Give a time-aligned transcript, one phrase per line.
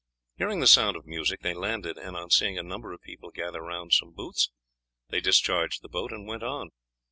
[0.37, 3.61] Hearing the sound of music they landed, and on seeing a number of people gather
[3.61, 4.49] round some booths
[5.09, 6.69] they discharged the boat and went on.